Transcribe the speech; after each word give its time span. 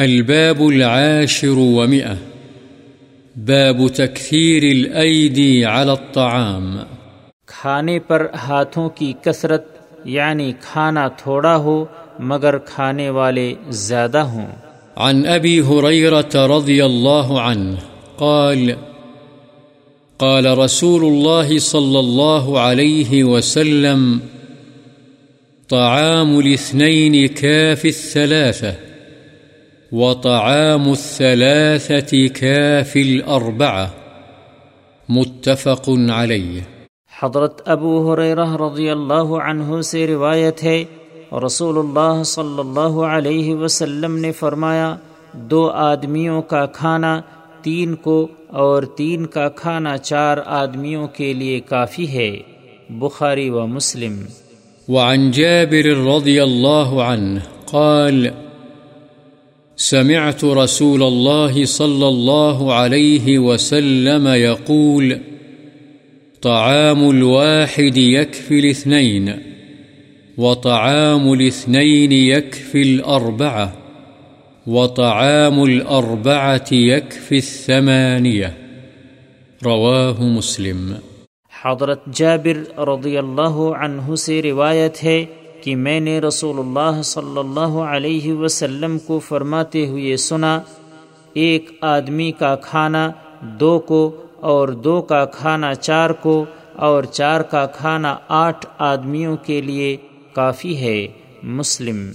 الباب 0.00 0.62
العاشر 0.62 1.58
ومئة. 1.58 2.14
باب 3.36 3.88
تكثير 3.88 4.62
الأيدي 4.62 5.64
على 5.64 5.90
الطعام. 5.90 6.76
کھانے 7.46 7.98
پر 7.98 8.26
ہاتھوں 8.34 8.88
کی 8.88 9.12
کثرت 9.24 9.64
یعنی 10.04 10.52
کھانا 10.60 11.08
تھوڑا 11.08 11.56
ہو 11.56 11.84
مگر 12.18 12.58
کھانے 12.58 13.10
والے 13.10 13.54
زیادہ 13.68 14.18
ہوں۔ 14.18 14.46
عن 14.96 15.22
أبي 15.22 15.60
هريرة 15.60 16.58
رضي 16.58 16.80
الله 16.80 17.38
عنه 17.38 17.74
قال 18.16 18.70
قال 20.16 20.46
رسول 20.46 21.04
الله 21.04 21.58
صلى 21.58 21.98
الله 21.98 22.58
عليه 22.58 23.24
وسلم 23.24 24.18
طعام 25.68 26.36
الاثنين 26.36 27.26
كاف 27.40 27.84
الثلاثة. 27.84 28.89
وطعام 29.92 30.88
الثلاثة 30.88 32.18
كاف 32.40 32.96
الأربعة. 32.96 33.84
متفق 35.08 35.88
عليه. 35.88 36.58
حضرت 37.20 37.68
ابو 37.68 38.14
حریرہ 38.14 38.56
رضی 38.56 38.90
اللہ 38.90 39.34
عنہ 39.44 39.80
سے 39.80 40.06
روایت 40.06 40.64
ہے 40.64 40.84
رسول 41.46 41.78
اللہ 41.78 42.22
صلی 42.22 42.58
اللہ 42.58 43.00
علیہ 43.00 43.54
وسلم 43.54 44.16
نے 44.16 44.32
فرمایا 44.32 44.96
دو 45.32 45.70
آدمیوں 45.70 46.42
کا 46.42 46.66
کھانا 46.66 47.20
تین 47.62 47.94
کو 47.94 48.28
اور 48.48 48.82
تین 48.82 49.26
کا 49.26 49.48
کھانا 49.48 49.98
چار 49.98 50.38
آدمیوں 50.46 51.08
کے 51.08 51.32
لیے 51.32 51.60
کافی 51.60 52.08
ہے۔ 52.08 52.36
بخاری 52.90 53.50
و 53.50 53.66
مسلم۔ 53.66 54.24
وعن 54.88 55.30
جابر 55.30 56.16
رضي 56.16 56.38
الله 56.38 57.00
عنه 57.12 57.38
قال 57.70 58.49
سمعت 59.82 60.44
رسول 60.44 61.02
الله 61.02 61.64
صلى 61.64 62.08
الله 62.08 62.74
عليه 62.74 63.38
وسلم 63.38 64.28
يقول 64.28 65.18
طعام 66.42 67.10
الواحد 67.10 67.96
يكفي 67.96 68.58
الاثنين 68.58 69.42
وطعام 70.38 71.32
الاثنين 71.32 72.12
يكفي 72.12 72.82
الأربعة 72.82 73.72
وطعام 74.66 75.64
الأربعة 75.64 76.72
يكفي 76.72 77.36
الثمانية 77.36 78.54
رواه 79.64 80.22
مسلم۔ 80.22 80.92
حضرت 81.64 82.00
جابر 82.12 82.78
رضی 82.78 83.18
اللہ 83.18 83.56
عنہ 83.80 84.14
سے 84.14 84.42
روایت 84.42 85.04
ہے 85.04 85.24
کہ 85.62 85.76
میں 85.76 86.00
نے 86.00 86.20
رسول 86.20 86.58
اللہ 86.58 87.02
صلی 87.02 87.38
اللہ 87.38 87.76
علیہ 87.94 88.32
وسلم 88.32 88.98
کو 88.98 89.18
فرماتے 89.18 89.86
ہوئے 89.86 90.16
سنا، 90.16 90.60
ایک 91.32 91.70
آدمی 91.80 92.32
کا 92.32 92.56
کھانا 92.56 93.10
دو 93.40 93.78
کو 93.78 94.16
اور 94.40 94.68
دو 94.68 95.02
کا 95.02 95.24
کھانا 95.24 95.74
چار 95.74 96.10
کو 96.10 96.44
اور 96.76 97.04
چار 97.04 97.40
کا 97.40 97.66
کھانا 97.66 98.16
آٹھ 98.28 98.66
آدمیوں 98.78 99.36
کے 99.36 99.60
لیے 99.60 99.96
کافی 100.32 100.76
ہے، 100.76 101.06
مسلم۔ 101.42 102.10